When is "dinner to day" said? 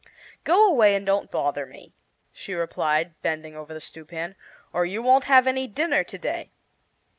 5.67-6.49